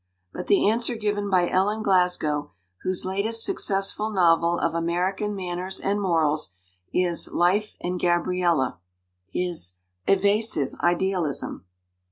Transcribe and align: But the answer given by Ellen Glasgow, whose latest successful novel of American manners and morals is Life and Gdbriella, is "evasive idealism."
But 0.33 0.47
the 0.47 0.67
answer 0.67 0.95
given 0.95 1.29
by 1.29 1.47
Ellen 1.47 1.83
Glasgow, 1.83 2.53
whose 2.81 3.05
latest 3.05 3.45
successful 3.45 4.09
novel 4.09 4.57
of 4.57 4.73
American 4.73 5.35
manners 5.35 5.79
and 5.79 6.01
morals 6.01 6.53
is 6.91 7.31
Life 7.31 7.77
and 7.81 7.99
Gdbriella, 7.99 8.77
is 9.31 9.77
"evasive 10.07 10.73
idealism." 10.81 11.65